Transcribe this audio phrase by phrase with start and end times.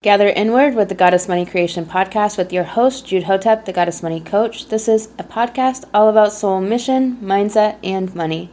[0.00, 4.00] Gather Inward with the Goddess Money Creation Podcast with your host, Jude Hotep, the Goddess
[4.00, 4.68] Money Coach.
[4.68, 8.48] This is a podcast all about soul mission, mindset, and money.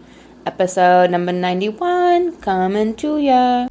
[0.48, 3.68] Episode number 91 coming to ya.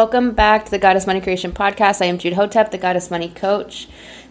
[0.00, 2.00] Welcome back to the Goddess Money Creation Podcast.
[2.00, 3.86] I am Jude Hotep, the Goddess Money Coach.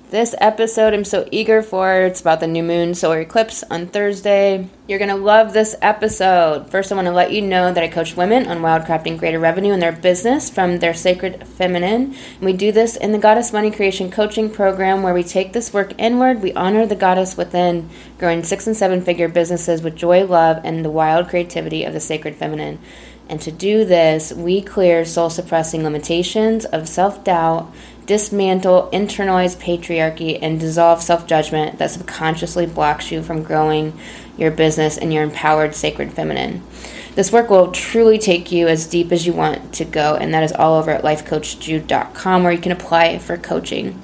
[0.10, 2.02] This episode I'm so eager for.
[2.02, 4.68] It's about the new moon solar eclipse on Thursday.
[4.88, 6.72] You're going to love this episode.
[6.72, 9.72] First, I want to let you know that I coach women on wildcrafting greater revenue
[9.72, 12.16] in their business from their sacred feminine.
[12.16, 15.72] And we do this in the Goddess Money Creation Coaching Program where we take this
[15.72, 16.42] work inward.
[16.42, 20.84] We honor the goddess within, growing six and seven figure businesses with joy, love, and
[20.84, 22.80] the wild creativity of the sacred feminine.
[23.30, 27.72] And to do this, we clear soul suppressing limitations of self doubt,
[28.08, 33.98] dismantle internalized patriarchy, and dissolve self judgment that subconsciously blocks you from growing
[34.36, 36.64] your business and your empowered sacred feminine.
[37.14, 40.44] This work will truly take you as deep as you want to go, and that
[40.44, 44.02] is all over at lifecoachjude.com where you can apply for coaching.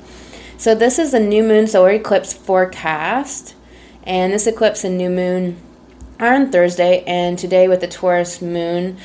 [0.58, 3.56] So, this is a new moon solar eclipse forecast,
[4.04, 5.60] and this eclipse and new moon
[6.20, 8.98] on Thursday, and today with the Taurus moon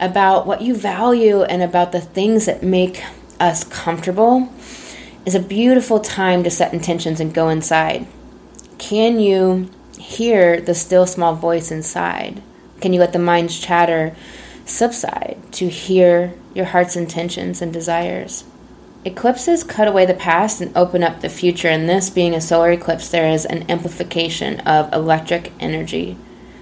[0.00, 3.02] about what you value and about the things that make
[3.38, 4.52] us comfortable
[5.24, 8.06] is a beautiful time to set intentions and go inside.
[8.78, 12.42] Can you hear the still small voice inside?
[12.80, 14.14] Can you let the mind's chatter
[14.64, 18.44] subside to hear your heart's intentions and desires?
[19.04, 22.72] Eclipses cut away the past and open up the future, and this being a solar
[22.72, 26.16] eclipse, there is an amplification of electric energy.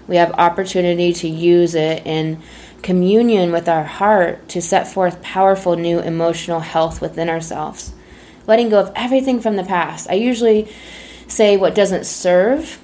[0.07, 2.43] We have opportunity to use it in
[2.83, 7.93] communion with our heart to set forth powerful new emotional health within ourselves.
[8.47, 10.11] Letting go of everything from the past.
[10.11, 10.69] I usually
[11.27, 12.79] say what doesn't serve,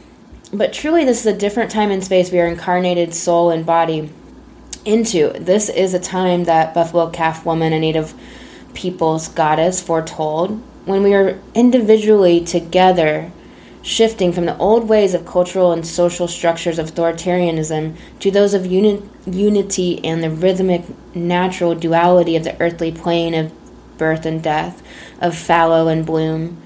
[0.53, 4.11] but truly, this is a different time and space we are incarnated soul and body
[4.85, 5.33] into.
[5.39, 8.15] This is a time that Buffalo Calf Woman, a native
[8.75, 13.31] people's goddess, foretold when we are individually together
[13.83, 18.67] shifting from the old ways of cultural and social structures of authoritarianism to those of
[18.67, 23.53] uni- unity and the rhythmic natural duality of the earthly plane of
[23.97, 24.83] birth and death,
[25.21, 26.61] of fallow and bloom.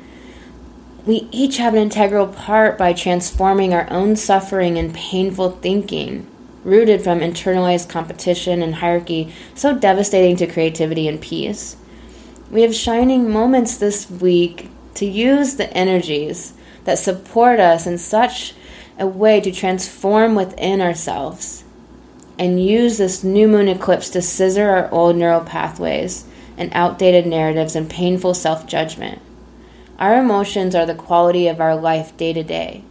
[1.07, 6.27] We each have an integral part by transforming our own suffering and painful thinking,
[6.65, 11.77] rooted from internalized competition and hierarchy, so devastating to creativity and peace.
[12.51, 18.55] We have shining moments this week to use the energies that support us in such
[18.99, 21.65] a way to transform within ourselves
[22.39, 26.25] and use this new moon eclipse to scissor our old neural pathways
[26.57, 29.21] and outdated narratives and painful self judgment.
[29.99, 32.85] Our emotions are the quality of our life day to day.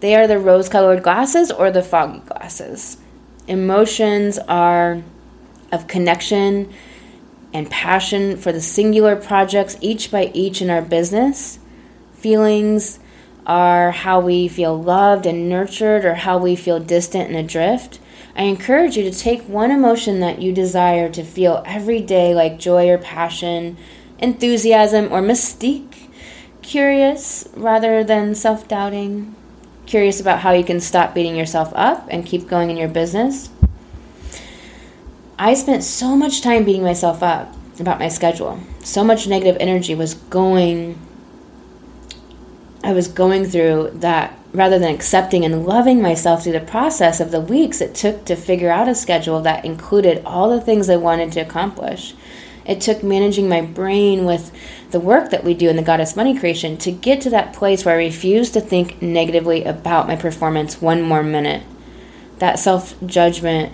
[0.00, 2.98] They are the rose colored glasses or the foggy glasses.
[3.46, 5.02] Emotions are
[5.70, 6.72] of connection
[7.54, 11.58] and passion for the singular projects, each by each in our business
[12.22, 13.00] feelings
[13.44, 17.98] are how we feel loved and nurtured or how we feel distant and adrift.
[18.36, 22.58] I encourage you to take one emotion that you desire to feel every day, like
[22.58, 23.76] joy or passion,
[24.18, 26.08] enthusiasm or mystique,
[26.62, 29.34] curious rather than self doubting,
[29.84, 33.50] curious about how you can stop beating yourself up and keep going in your business.
[35.38, 38.60] I spent so much time beating myself up about my schedule.
[38.84, 40.98] So much negative energy was going
[42.84, 47.30] I was going through that rather than accepting and loving myself through the process of
[47.30, 50.96] the weeks it took to figure out a schedule that included all the things I
[50.96, 52.14] wanted to accomplish.
[52.66, 54.52] It took managing my brain with
[54.90, 57.84] the work that we do in the Goddess Money Creation to get to that place
[57.84, 61.64] where I refuse to think negatively about my performance one more minute.
[62.38, 63.72] That self judgment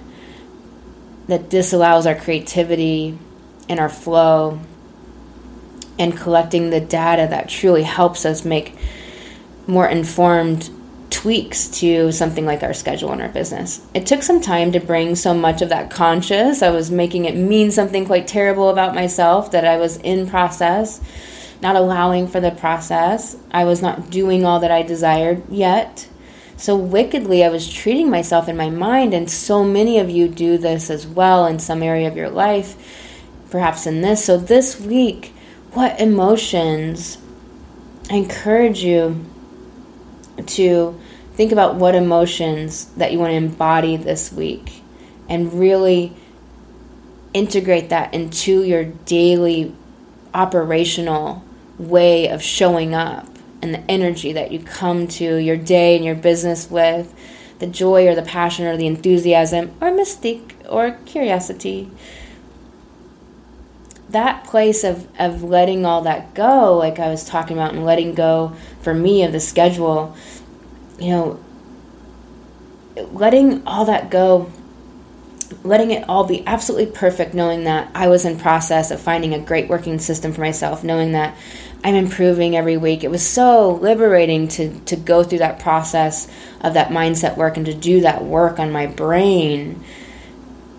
[1.27, 3.19] that disallows our creativity
[3.69, 4.61] and our flow
[5.99, 8.75] and collecting the data that truly helps us make
[9.69, 10.71] more informed
[11.11, 13.87] tweaks to something like our schedule in our business.
[13.95, 16.63] It took some time to bring so much of that conscious.
[16.63, 21.01] I was making it mean something quite terrible about myself that I was in process,
[21.61, 23.37] not allowing for the process.
[23.51, 26.09] I was not doing all that I desired yet.
[26.57, 30.59] So wickedly, I was treating myself in my mind, and so many of you do
[30.59, 32.75] this as well in some area of your life,
[33.51, 34.25] perhaps in this.
[34.25, 35.33] So, this week,
[35.73, 37.19] what emotions?
[38.11, 39.25] I encourage you
[40.47, 40.99] to
[41.35, 44.83] think about what emotions that you want to embody this week
[45.29, 46.13] and really
[47.35, 49.75] integrate that into your daily
[50.35, 51.45] operational
[51.79, 53.29] way of showing up
[53.63, 57.15] and the energy that you come to your day and your business with,
[57.59, 61.91] the joy or the passion or the enthusiasm or mystique or curiosity.
[64.11, 68.15] That place of, of letting all that go, like I was talking about, and letting
[68.15, 70.17] go for me of the schedule,
[70.99, 71.41] you know,
[73.13, 74.51] letting all that go
[75.63, 79.39] letting it all be absolutely perfect, knowing that I was in process of finding a
[79.39, 81.37] great working system for myself, knowing that
[81.83, 83.05] I'm improving every week.
[83.05, 86.29] It was so liberating to to go through that process
[86.61, 89.83] of that mindset work and to do that work on my brain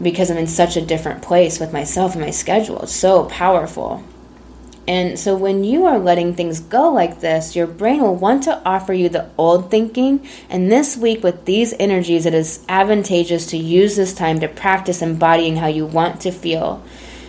[0.02, 2.82] because I'm in such a different place with myself and my schedule.
[2.82, 4.04] It's so powerful.
[4.88, 8.60] And so when you are letting things go like this, your brain will want to
[8.68, 10.28] offer you the old thinking.
[10.50, 15.04] And this week, with these energies, it is advantageous to use this time to practice
[15.04, 16.84] embodying how you want to feel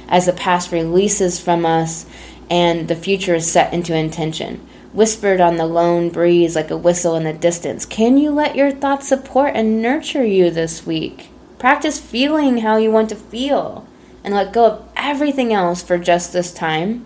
[0.09, 2.07] as the past releases from us
[2.51, 4.67] and the future is set into intention.
[4.93, 7.85] Whispered on the lone breeze like a whistle in the distance.
[7.87, 11.30] Can you let your thoughts support and nurture you this week?
[11.61, 13.87] Practice feeling how you want to feel
[14.25, 17.05] and let go of everything else for just this time.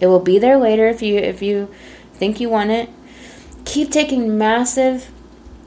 [0.00, 1.68] It will be there later if you if you
[2.14, 2.88] think you want it.
[3.66, 5.10] Keep taking massive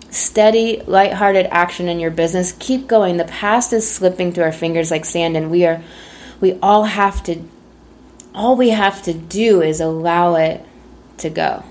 [0.09, 2.55] steady, light-hearted action in your business.
[2.57, 3.17] Keep going.
[3.17, 5.83] The past is slipping through our fingers like sand and we are
[6.41, 7.43] we all have to
[8.33, 10.65] all we have to do is allow it
[11.17, 11.63] to go.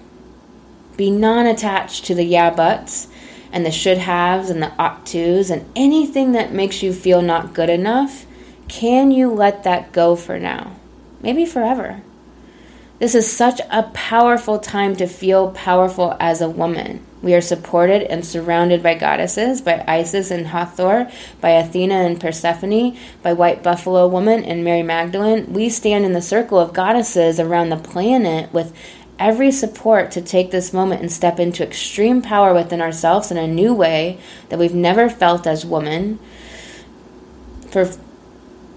[0.96, 3.08] Be non-attached to the yeah buts
[3.52, 7.54] and the should haves and the ought tos and anything that makes you feel not
[7.54, 8.26] good enough.
[8.68, 10.76] Can you let that go for now?
[11.20, 12.02] Maybe forever.
[12.98, 17.04] This is such a powerful time to feel powerful as a woman.
[17.20, 21.10] We are supported and surrounded by goddesses, by Isis and Hathor,
[21.40, 25.52] by Athena and Persephone, by White Buffalo Woman and Mary Magdalene.
[25.52, 28.72] We stand in the circle of goddesses around the planet with
[29.18, 33.46] every support to take this moment and step into extreme power within ourselves in a
[33.46, 34.18] new way
[34.48, 36.18] that we've never felt as women
[37.70, 37.90] for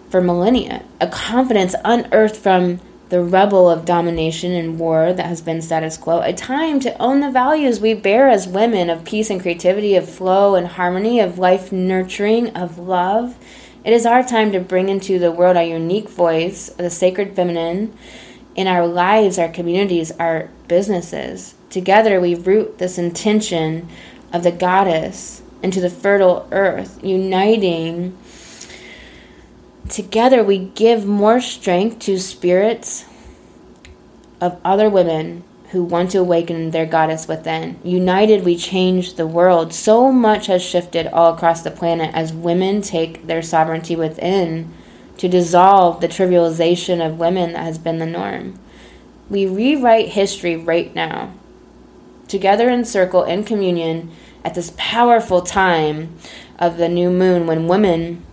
[0.10, 0.84] for millennia.
[1.00, 6.22] A confidence unearthed from the rubble of domination and war that has been status quo,
[6.22, 10.10] a time to own the values we bear as women of peace and creativity, of
[10.10, 13.36] flow and harmony, of life nurturing, of love.
[13.84, 17.98] It is our time to bring into the world our unique voice, the sacred feminine,
[18.60, 21.56] in our lives, our communities, our businesses.
[21.70, 23.88] Together, we root this intention
[24.34, 28.18] of the goddess into the fertile earth, uniting
[29.90, 33.06] Together, we give more strength to spirits
[34.40, 37.80] of other women who want to awaken their goddess within.
[37.84, 39.74] United, we change the world.
[39.74, 44.72] So much has shifted all across the planet as women take their sovereignty within
[45.20, 48.58] to dissolve the trivialization of women that has been the norm.
[49.30, 51.34] We rewrite history right now,
[52.30, 54.12] together in circle, in communion,
[54.46, 56.16] at this powerful time
[56.58, 58.26] of the new moon when women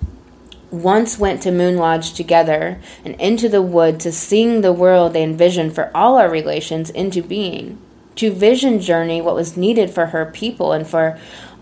[0.70, 5.24] once went to Moon Lodge together and into the wood to sing the world they
[5.24, 7.80] envisioned for all our relations into being,
[8.14, 11.18] to vision journey what was needed for her people and for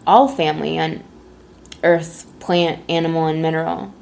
[0.07, 1.03] all family on
[1.83, 3.94] earth, plant, animal, and mineral.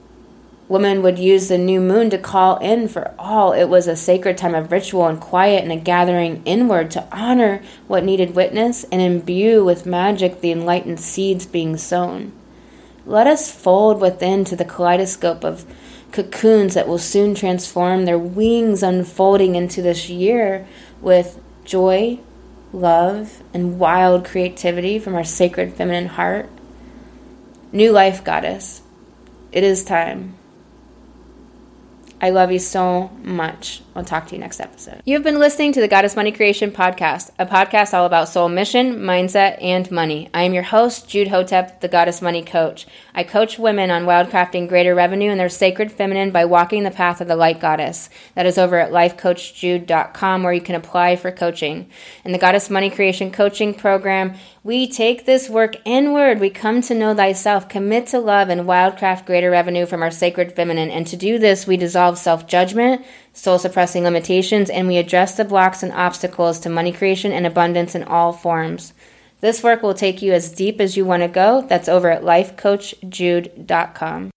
[0.73, 3.53] Women would use the new moon to call in for all.
[3.53, 7.61] It was a sacred time of ritual and quiet and a gathering inward to honor
[7.89, 12.33] what needed witness and imbue with magic the enlightened seeds being sown.
[13.05, 15.67] Let us fold within to the kaleidoscope of
[16.11, 20.67] cocoons that will soon transform their wings unfolding into this year
[21.03, 22.19] with joy,
[22.73, 26.49] love, and wild creativity from our sacred feminine heart.
[27.73, 28.81] New life, goddess.
[29.53, 30.39] It is time.
[32.23, 33.83] I love you so much.
[33.97, 35.03] I'll talk to you next episode.
[35.05, 39.01] You've been listening to the Goddess Money Creation Podcast, a podcast all about soul mission,
[39.01, 40.31] mindset, and money.
[40.33, 42.87] I am your host, Jude Hotep, the Goddess Money Coach.
[43.13, 47.21] I coach women on wildcrafting greater revenue in their sacred feminine by walking the path
[47.21, 48.09] of the light goddess.
[48.37, 51.91] That is over at lifecoachjude.com where you can apply for coaching.
[52.25, 56.39] In the Goddess Money Creation Coaching Program, we take this work inward.
[56.39, 60.53] We come to know thyself, commit to love, and wildcraft greater revenue from our sacred
[60.53, 60.91] feminine.
[60.91, 65.45] And to do this, we dissolve self judgment, soul suppressing limitations, and we address the
[65.45, 68.93] blocks and obstacles to money creation and abundance in all forms.
[69.41, 71.63] This work will take you as deep as you want to go.
[71.63, 74.31] That's over at lifecoachjude.com.